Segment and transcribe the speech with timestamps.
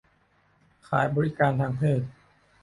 [0.87, 2.01] ขายบริการทางเพศ